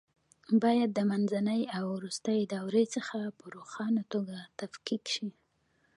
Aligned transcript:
باید 0.61 0.89
د 0.93 0.99
منځنۍ 1.11 1.61
او 1.77 1.85
وروستۍ 1.97 2.39
دورې 2.53 2.85
څخه 2.95 3.17
په 3.37 3.45
روښانه 3.55 4.03
توګه 4.13 4.37
تفکیک 4.59 5.03
شي. 5.15 5.29